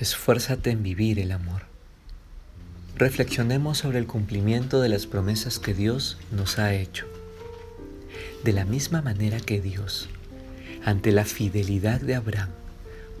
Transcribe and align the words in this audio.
Esfuérzate 0.00 0.70
en 0.70 0.82
vivir 0.82 1.20
el 1.20 1.30
amor. 1.30 1.62
Reflexionemos 2.96 3.78
sobre 3.78 4.00
el 4.00 4.08
cumplimiento 4.08 4.80
de 4.80 4.88
las 4.88 5.06
promesas 5.06 5.60
que 5.60 5.72
Dios 5.72 6.18
nos 6.32 6.58
ha 6.58 6.74
hecho. 6.74 7.06
De 8.42 8.52
la 8.52 8.64
misma 8.64 9.02
manera 9.02 9.38
que 9.38 9.60
Dios, 9.60 10.08
ante 10.84 11.12
la 11.12 11.24
fidelidad 11.24 12.00
de 12.00 12.16
Abraham, 12.16 12.50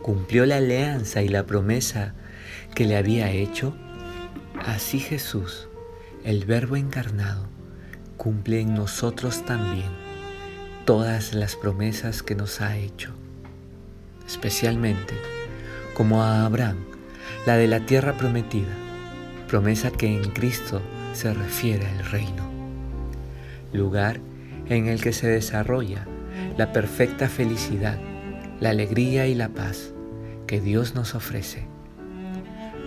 cumplió 0.02 0.46
la 0.46 0.56
alianza 0.56 1.22
y 1.22 1.28
la 1.28 1.46
promesa 1.46 2.12
que 2.74 2.86
le 2.86 2.96
había 2.96 3.30
hecho, 3.30 3.76
así 4.66 4.98
Jesús, 4.98 5.68
el 6.24 6.44
Verbo 6.44 6.74
encarnado, 6.74 7.46
cumple 8.16 8.60
en 8.60 8.74
nosotros 8.74 9.44
también 9.46 9.90
todas 10.84 11.34
las 11.34 11.54
promesas 11.54 12.24
que 12.24 12.34
nos 12.34 12.60
ha 12.60 12.76
hecho, 12.76 13.12
especialmente 14.26 15.14
como 15.94 16.22
a 16.22 16.44
Abraham, 16.44 16.76
la 17.46 17.56
de 17.56 17.68
la 17.68 17.86
tierra 17.86 18.14
prometida, 18.14 18.74
promesa 19.48 19.90
que 19.90 20.08
en 20.08 20.30
Cristo 20.32 20.82
se 21.12 21.32
refiere 21.32 21.86
al 21.86 22.04
reino, 22.06 22.50
lugar 23.72 24.20
en 24.68 24.88
el 24.88 25.00
que 25.00 25.12
se 25.12 25.28
desarrolla 25.28 26.06
la 26.58 26.72
perfecta 26.72 27.28
felicidad, 27.28 27.98
la 28.60 28.70
alegría 28.70 29.26
y 29.26 29.34
la 29.34 29.48
paz 29.48 29.92
que 30.46 30.60
Dios 30.60 30.94
nos 30.94 31.14
ofrece. 31.14 31.66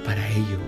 Para 0.06 0.28
ello, 0.30 0.60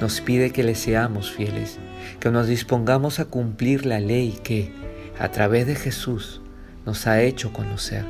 nos 0.00 0.20
pide 0.20 0.50
que 0.50 0.62
le 0.62 0.74
seamos 0.74 1.30
fieles, 1.32 1.78
que 2.20 2.30
nos 2.30 2.46
dispongamos 2.46 3.18
a 3.20 3.24
cumplir 3.26 3.86
la 3.86 4.00
ley 4.00 4.38
que, 4.42 4.72
a 5.18 5.30
través 5.30 5.66
de 5.66 5.74
Jesús, 5.74 6.42
nos 6.84 7.06
ha 7.06 7.22
hecho 7.22 7.52
conocer 7.52 8.04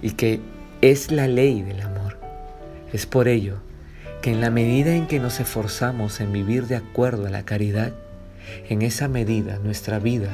y 0.00 0.12
que 0.12 0.40
es 0.80 1.10
la 1.10 1.28
ley 1.28 1.62
del 1.62 1.80
amor 1.80 2.03
es 2.94 3.06
por 3.06 3.26
ello 3.26 3.56
que 4.22 4.30
en 4.30 4.40
la 4.40 4.50
medida 4.50 4.94
en 4.94 5.08
que 5.08 5.18
nos 5.18 5.40
esforzamos 5.40 6.20
en 6.20 6.32
vivir 6.32 6.68
de 6.68 6.76
acuerdo 6.76 7.26
a 7.26 7.30
la 7.30 7.44
caridad, 7.44 7.92
en 8.68 8.82
esa 8.82 9.08
medida 9.08 9.58
nuestra 9.58 9.98
vida 9.98 10.28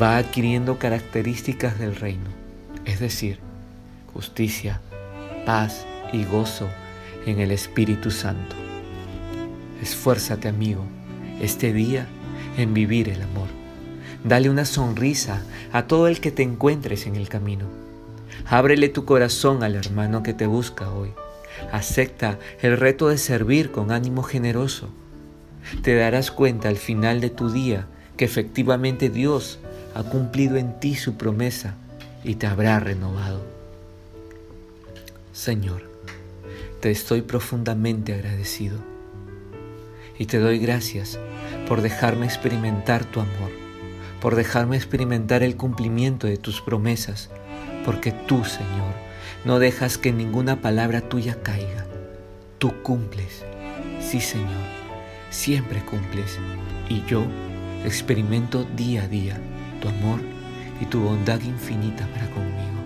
va 0.00 0.16
adquiriendo 0.16 0.78
características 0.78 1.80
del 1.80 1.96
reino, 1.96 2.30
es 2.84 3.00
decir, 3.00 3.40
justicia, 4.14 4.80
paz 5.44 5.84
y 6.12 6.24
gozo 6.24 6.68
en 7.26 7.40
el 7.40 7.50
Espíritu 7.50 8.12
Santo. 8.12 8.54
Esfuérzate, 9.82 10.46
amigo, 10.46 10.84
este 11.40 11.72
día 11.72 12.06
en 12.56 12.72
vivir 12.72 13.08
el 13.08 13.20
amor. 13.20 13.48
Dale 14.22 14.48
una 14.48 14.64
sonrisa 14.64 15.42
a 15.72 15.88
todo 15.88 16.06
el 16.06 16.20
que 16.20 16.30
te 16.30 16.44
encuentres 16.44 17.08
en 17.08 17.16
el 17.16 17.28
camino. 17.28 17.64
Ábrele 18.46 18.90
tu 18.90 19.04
corazón 19.04 19.64
al 19.64 19.74
hermano 19.74 20.22
que 20.22 20.34
te 20.34 20.46
busca 20.46 20.88
hoy. 20.92 21.10
Acepta 21.72 22.38
el 22.62 22.76
reto 22.76 23.08
de 23.08 23.18
servir 23.18 23.70
con 23.70 23.90
ánimo 23.90 24.22
generoso. 24.22 24.88
Te 25.82 25.94
darás 25.94 26.30
cuenta 26.30 26.68
al 26.68 26.76
final 26.76 27.20
de 27.20 27.30
tu 27.30 27.50
día 27.50 27.86
que 28.16 28.24
efectivamente 28.24 29.08
Dios 29.08 29.58
ha 29.94 30.02
cumplido 30.02 30.56
en 30.56 30.78
ti 30.80 30.94
su 30.94 31.16
promesa 31.16 31.74
y 32.24 32.36
te 32.36 32.46
habrá 32.46 32.80
renovado. 32.80 33.42
Señor, 35.32 35.82
te 36.80 36.90
estoy 36.90 37.22
profundamente 37.22 38.12
agradecido 38.12 38.78
y 40.18 40.26
te 40.26 40.38
doy 40.38 40.58
gracias 40.58 41.18
por 41.66 41.80
dejarme 41.80 42.26
experimentar 42.26 43.04
tu 43.04 43.20
amor, 43.20 43.50
por 44.20 44.34
dejarme 44.34 44.76
experimentar 44.76 45.42
el 45.42 45.56
cumplimiento 45.56 46.26
de 46.26 46.36
tus 46.36 46.60
promesas, 46.60 47.30
porque 47.84 48.12
tú, 48.12 48.44
Señor, 48.44 48.94
no 49.44 49.58
dejas 49.58 49.98
que 49.98 50.12
ninguna 50.12 50.60
palabra 50.60 51.00
tuya 51.00 51.42
caiga. 51.42 51.86
Tú 52.58 52.82
cumples. 52.82 53.44
Sí, 54.00 54.20
Señor, 54.20 54.48
siempre 55.30 55.84
cumples. 55.84 56.38
Y 56.88 57.04
yo 57.06 57.24
experimento 57.84 58.64
día 58.76 59.04
a 59.04 59.08
día 59.08 59.38
tu 59.80 59.88
amor 59.88 60.20
y 60.80 60.86
tu 60.86 61.00
bondad 61.00 61.40
infinita 61.40 62.06
para 62.08 62.28
conmigo. 62.30 62.79